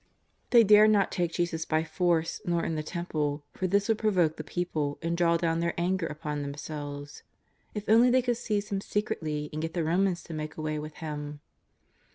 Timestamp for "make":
10.33-10.57